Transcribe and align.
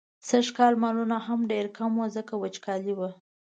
سږکال 0.29 0.73
مالونه 0.83 1.17
هم 1.27 1.39
ډېر 1.51 1.65
کم 1.77 1.91
وو، 1.97 2.05
ځکه 2.15 2.33
وچکالي 2.41 2.93
وه. 2.95 3.09